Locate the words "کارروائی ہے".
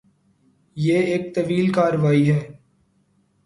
1.71-2.41